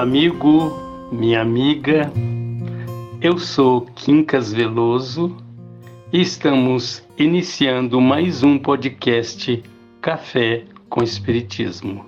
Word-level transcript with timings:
Amigo, 0.00 0.72
minha 1.12 1.42
amiga, 1.42 2.10
eu 3.20 3.36
sou 3.36 3.82
Quincas 3.82 4.50
Veloso 4.50 5.36
e 6.10 6.22
estamos 6.22 7.06
iniciando 7.18 8.00
mais 8.00 8.42
um 8.42 8.58
podcast 8.58 9.62
Café 10.00 10.64
com 10.88 11.02
Espiritismo. 11.02 12.06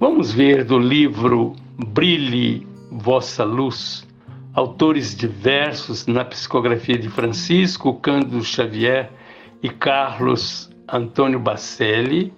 Vamos 0.00 0.32
ver 0.32 0.64
do 0.64 0.76
livro 0.76 1.54
Brilhe 1.76 2.66
Vossa 2.90 3.44
Luz, 3.44 4.04
autores 4.52 5.16
diversos 5.16 6.04
na 6.08 6.24
psicografia 6.24 6.98
de 6.98 7.08
Francisco 7.08 7.94
Cândido 7.94 8.42
Xavier 8.42 9.12
e 9.62 9.68
Carlos 9.68 10.68
Antônio 10.92 11.38
Bacelli, 11.38 12.32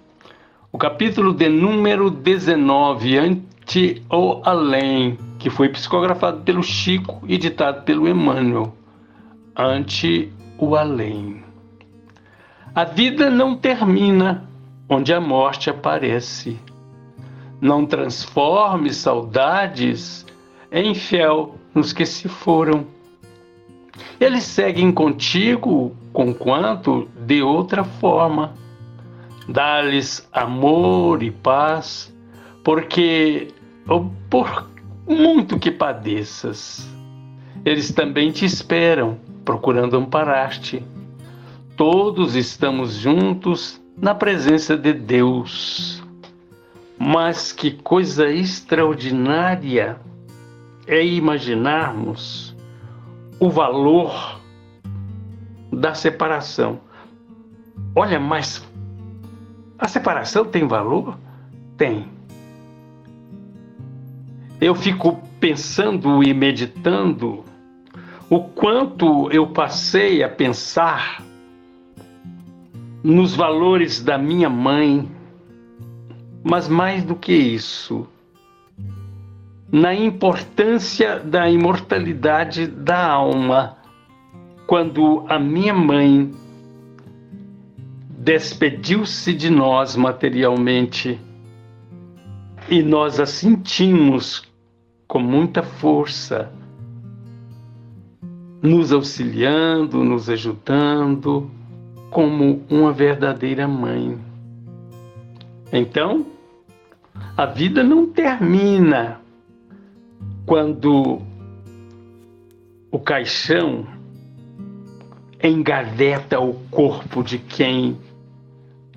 o 0.71 0.77
capítulo 0.77 1.33
de 1.33 1.49
número 1.49 2.11
19, 2.11 3.49
Ante 3.61 4.01
ou 4.09 4.41
Além, 4.43 5.17
que 5.39 5.49
foi 5.49 5.69
psicografado 5.69 6.41
pelo 6.41 6.61
Chico 6.61 7.21
e 7.27 7.37
ditado 7.37 7.83
pelo 7.83 8.07
Emmanuel. 8.07 8.75
Ante 9.55 10.31
o 10.57 10.75
Além. 10.75 11.41
A 12.73 12.83
vida 12.83 13.29
não 13.29 13.55
termina 13.55 14.43
onde 14.89 15.13
a 15.13 15.21
morte 15.21 15.69
aparece. 15.69 16.59
Não 17.61 17.85
transforme 17.85 18.93
saudades 18.93 20.25
em 20.71 20.93
fel 20.93 21.55
nos 21.73 21.93
que 21.93 22.05
se 22.05 22.27
foram. 22.27 22.85
Eles 24.19 24.43
seguem 24.43 24.91
contigo 24.91 25.95
conquanto 26.11 27.07
de 27.25 27.41
outra 27.41 27.83
forma 27.85 28.53
dá-lhes 29.47 30.27
amor 30.33 31.23
e 31.23 31.31
paz, 31.31 32.13
porque 32.63 33.53
por 33.99 34.69
muito 35.07 35.59
que 35.59 35.71
padeças, 35.71 36.87
eles 37.65 37.91
também 37.91 38.31
te 38.31 38.45
esperam, 38.45 39.17
procurando 39.43 39.97
amparar-te. 39.97 40.83
Todos 41.75 42.35
estamos 42.35 42.93
juntos 42.93 43.81
na 43.97 44.15
presença 44.15 44.77
de 44.77 44.93
Deus. 44.93 46.01
Mas 46.97 47.51
que 47.51 47.71
coisa 47.71 48.29
extraordinária 48.29 49.99
é 50.85 51.03
imaginarmos 51.03 52.55
o 53.39 53.49
valor 53.49 54.39
da 55.71 55.93
separação. 55.95 56.79
Olha, 57.95 58.19
mas 58.19 58.63
a 59.79 59.87
separação 59.87 60.45
tem 60.45 60.67
valor? 60.67 61.17
Tem. 61.75 62.20
Eu 64.61 64.75
fico 64.75 65.19
pensando 65.39 66.23
e 66.23 66.31
meditando 66.35 67.43
o 68.29 68.41
quanto 68.41 69.27
eu 69.31 69.47
passei 69.47 70.21
a 70.21 70.29
pensar 70.29 71.23
nos 73.03 73.35
valores 73.35 74.03
da 74.03 74.19
minha 74.19 74.51
mãe, 74.51 75.09
mas 76.43 76.67
mais 76.67 77.03
do 77.03 77.15
que 77.15 77.33
isso, 77.33 78.07
na 79.71 79.95
importância 79.95 81.19
da 81.19 81.49
imortalidade 81.49 82.67
da 82.67 83.03
alma, 83.03 83.77
quando 84.67 85.25
a 85.27 85.39
minha 85.39 85.73
mãe 85.73 86.31
despediu-se 88.15 89.33
de 89.33 89.49
nós 89.49 89.95
materialmente 89.95 91.19
e 92.69 92.83
nós 92.83 93.19
a 93.19 93.25
sentimos 93.25 94.50
com 95.11 95.19
muita 95.19 95.61
força, 95.61 96.49
nos 98.61 98.93
auxiliando, 98.93 100.05
nos 100.05 100.29
ajudando, 100.29 101.51
como 102.09 102.63
uma 102.69 102.93
verdadeira 102.93 103.67
mãe. 103.67 104.17
Então, 105.69 106.25
a 107.35 107.45
vida 107.45 107.83
não 107.83 108.07
termina 108.07 109.19
quando 110.45 111.21
o 112.89 112.97
caixão 112.97 113.85
engaveta 115.43 116.39
o 116.39 116.53
corpo 116.69 117.21
de 117.21 117.37
quem 117.37 117.99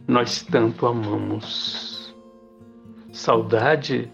nós 0.07 0.43
tanto 0.43 0.87
amamos. 0.87 2.15
Saudade. 3.11 4.09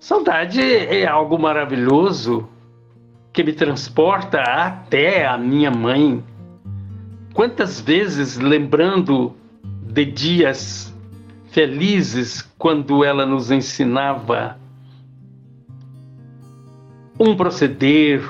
Saudade 0.00 0.62
é 0.62 1.06
algo 1.06 1.38
maravilhoso 1.38 2.48
que 3.34 3.44
me 3.44 3.52
transporta 3.52 4.40
até 4.40 5.26
a 5.26 5.36
minha 5.36 5.70
mãe. 5.70 6.24
Quantas 7.34 7.82
vezes 7.82 8.38
lembrando 8.38 9.36
de 9.62 10.06
dias 10.06 10.96
felizes 11.50 12.40
quando 12.56 13.04
ela 13.04 13.26
nos 13.26 13.50
ensinava 13.50 14.58
um 17.18 17.36
proceder, 17.36 18.24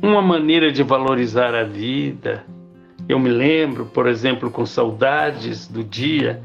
uma 0.00 0.22
maneira 0.22 0.70
de 0.70 0.84
valorizar 0.84 1.56
a 1.56 1.64
vida, 1.64 2.44
eu 3.08 3.18
me 3.18 3.30
lembro, 3.30 3.86
por 3.86 4.06
exemplo, 4.06 4.48
com 4.48 4.64
saudades 4.64 5.66
do 5.66 5.82
dia 5.82 6.40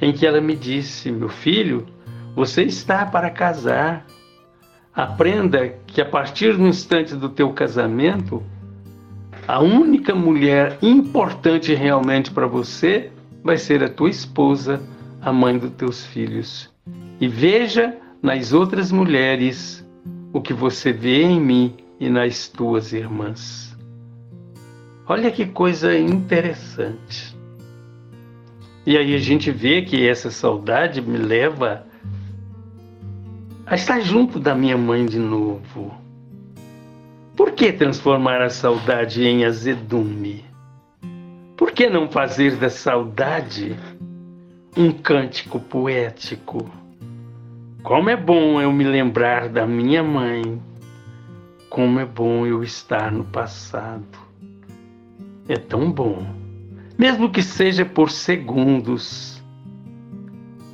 em 0.00 0.12
que 0.12 0.24
ela 0.24 0.40
me 0.40 0.54
disse: 0.54 1.10
Meu 1.10 1.28
filho, 1.28 1.84
você 2.36 2.62
está 2.62 3.04
para 3.04 3.28
casar. 3.28 4.06
Aprenda 4.94 5.68
que 5.86 6.00
a 6.00 6.04
partir 6.04 6.56
do 6.56 6.66
instante 6.66 7.14
do 7.14 7.28
teu 7.28 7.52
casamento, 7.52 8.42
a 9.46 9.60
única 9.60 10.14
mulher 10.14 10.78
importante 10.82 11.74
realmente 11.74 12.30
para 12.30 12.46
você 12.46 13.10
vai 13.42 13.56
ser 13.56 13.82
a 13.82 13.88
tua 13.88 14.10
esposa, 14.10 14.82
a 15.20 15.32
mãe 15.32 15.58
dos 15.58 15.70
teus 15.72 16.04
filhos. 16.06 16.70
E 17.20 17.28
veja 17.28 17.96
nas 18.22 18.52
outras 18.52 18.90
mulheres 18.90 19.86
o 20.32 20.40
que 20.40 20.52
você 20.52 20.92
vê 20.92 21.22
em 21.22 21.40
mim 21.40 21.74
e 21.98 22.08
nas 22.08 22.48
tuas 22.48 22.92
irmãs. 22.92 23.76
Olha 25.06 25.30
que 25.30 25.46
coisa 25.46 25.96
interessante. 25.98 27.36
E 28.86 28.96
aí 28.96 29.14
a 29.14 29.18
gente 29.18 29.50
vê 29.50 29.82
que 29.82 30.06
essa 30.06 30.30
saudade 30.30 31.02
me 31.02 31.18
leva 31.18 31.86
a 33.70 33.76
estar 33.76 34.00
junto 34.00 34.40
da 34.40 34.52
minha 34.52 34.76
mãe 34.76 35.06
de 35.06 35.20
novo. 35.20 35.94
Por 37.36 37.52
que 37.52 37.72
transformar 37.72 38.42
a 38.42 38.50
saudade 38.50 39.24
em 39.24 39.44
azedume? 39.44 40.44
Por 41.56 41.70
que 41.70 41.88
não 41.88 42.10
fazer 42.10 42.56
da 42.56 42.68
saudade 42.68 43.76
um 44.76 44.90
cântico 44.90 45.60
poético? 45.60 46.68
Como 47.84 48.10
é 48.10 48.16
bom 48.16 48.60
eu 48.60 48.72
me 48.72 48.82
lembrar 48.82 49.48
da 49.48 49.64
minha 49.64 50.02
mãe, 50.02 50.60
como 51.68 52.00
é 52.00 52.04
bom 52.04 52.44
eu 52.44 52.64
estar 52.64 53.12
no 53.12 53.22
passado 53.22 54.18
é 55.48 55.56
tão 55.56 55.90
bom, 55.90 56.26
mesmo 56.98 57.30
que 57.30 57.42
seja 57.42 57.84
por 57.84 58.10
segundos, 58.10 59.42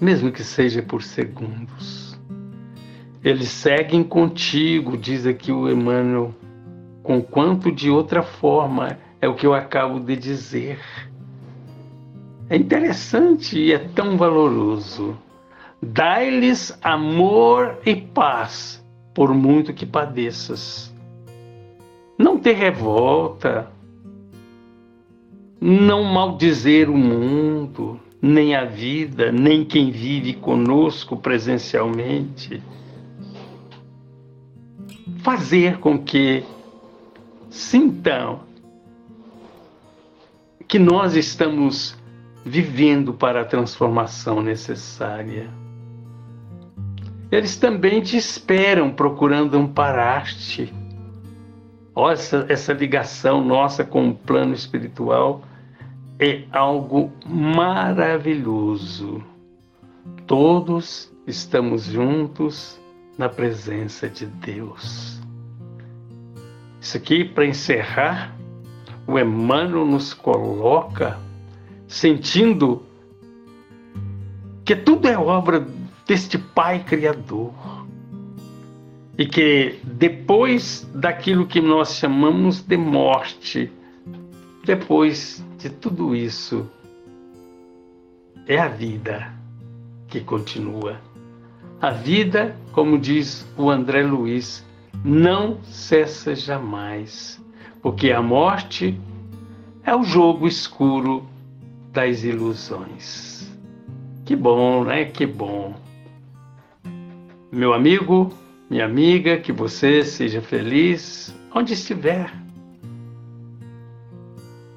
mesmo 0.00 0.30
que 0.30 0.44
seja 0.44 0.82
por 0.82 1.02
segundos. 1.02 2.05
Eles 3.26 3.48
seguem 3.48 4.04
contigo, 4.04 4.96
diz 4.96 5.26
aqui 5.26 5.50
o 5.50 5.68
Emmanuel, 5.68 6.32
com 7.02 7.20
quanto 7.20 7.72
de 7.72 7.90
outra 7.90 8.22
forma 8.22 9.00
é 9.20 9.26
o 9.26 9.34
que 9.34 9.44
eu 9.44 9.52
acabo 9.52 9.98
de 9.98 10.14
dizer. 10.14 10.78
É 12.48 12.54
interessante 12.54 13.58
e 13.58 13.72
é 13.72 13.80
tão 13.80 14.16
valoroso. 14.16 15.18
Dai-lhes 15.82 16.78
amor 16.80 17.80
e 17.84 17.96
paz, 17.96 18.80
por 19.12 19.34
muito 19.34 19.74
que 19.74 19.84
padeças. 19.84 20.94
Não 22.16 22.38
te 22.38 22.52
revolta, 22.52 23.68
não 25.60 26.04
maldizer 26.04 26.88
o 26.88 26.96
mundo, 26.96 27.98
nem 28.22 28.54
a 28.54 28.64
vida, 28.64 29.32
nem 29.32 29.64
quem 29.64 29.90
vive 29.90 30.32
conosco 30.34 31.16
presencialmente. 31.16 32.62
Fazer 35.26 35.80
com 35.80 35.98
que 35.98 36.44
sintam 37.50 38.42
que 40.68 40.78
nós 40.78 41.16
estamos 41.16 41.96
vivendo 42.44 43.12
para 43.12 43.40
a 43.40 43.44
transformação 43.44 44.40
necessária. 44.40 45.50
Eles 47.28 47.56
também 47.56 48.00
te 48.02 48.16
esperam 48.16 48.92
procurando 48.92 49.58
amparar-te. 49.58 50.72
Olha 51.92 52.12
essa, 52.12 52.46
essa 52.48 52.72
ligação 52.72 53.44
nossa 53.44 53.82
com 53.82 54.10
o 54.10 54.14
plano 54.14 54.54
espiritual 54.54 55.42
é 56.20 56.44
algo 56.52 57.10
maravilhoso. 57.26 59.20
Todos 60.24 61.12
estamos 61.26 61.82
juntos 61.82 62.78
na 63.18 63.28
presença 63.28 64.08
de 64.08 64.26
Deus. 64.26 65.15
Isso 66.86 66.98
aqui, 66.98 67.24
para 67.24 67.44
encerrar, 67.44 68.32
o 69.08 69.18
Emmanuel 69.18 69.84
nos 69.84 70.14
coloca 70.14 71.18
sentindo 71.88 72.80
que 74.64 74.76
tudo 74.76 75.08
é 75.08 75.18
obra 75.18 75.66
deste 76.06 76.38
Pai 76.38 76.84
Criador. 76.84 77.52
E 79.18 79.26
que 79.26 79.80
depois 79.82 80.88
daquilo 80.94 81.44
que 81.44 81.60
nós 81.60 81.96
chamamos 81.96 82.62
de 82.62 82.76
morte, 82.76 83.72
depois 84.64 85.44
de 85.58 85.70
tudo 85.70 86.14
isso, 86.14 86.70
é 88.46 88.60
a 88.60 88.68
vida 88.68 89.34
que 90.06 90.20
continua. 90.20 91.00
A 91.80 91.90
vida, 91.90 92.56
como 92.70 92.96
diz 92.96 93.44
o 93.56 93.68
André 93.68 94.04
Luiz, 94.04 94.64
não 95.04 95.62
cessa 95.64 96.34
jamais, 96.34 97.42
porque 97.82 98.10
a 98.10 98.20
morte 98.20 99.00
é 99.84 99.94
o 99.94 100.02
jogo 100.02 100.46
escuro 100.46 101.26
das 101.92 102.24
ilusões. 102.24 103.50
Que 104.24 104.34
bom, 104.34 104.84
né? 104.84 105.04
Que 105.04 105.26
bom. 105.26 105.74
Meu 107.52 107.72
amigo, 107.72 108.32
minha 108.68 108.84
amiga, 108.84 109.38
que 109.38 109.52
você 109.52 110.04
seja 110.04 110.42
feliz 110.42 111.34
onde 111.54 111.74
estiver. 111.74 112.32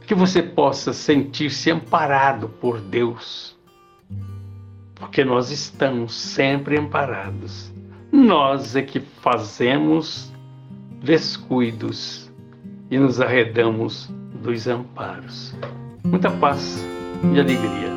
Que 0.06 0.13
você 0.13 0.42
possa 0.42 0.94
sentir-se 0.94 1.71
amparado 1.71 2.50
por 2.50 2.80
Deus 2.80 3.60
porque 5.00 5.24
nós 5.24 5.50
estamos 5.50 6.13
sempre 6.13 6.77
amparados. 6.77 7.71
Nós 8.12 8.76
é 8.76 8.82
que 8.82 9.00
fazemos 9.00 10.32
descuidos 11.02 12.30
e 12.90 12.98
nos 12.98 13.22
arredamos 13.22 14.10
dos 14.42 14.68
amparos. 14.68 15.56
Muita 16.04 16.32
paz 16.32 16.84
e 17.34 17.40
alegria. 17.40 17.90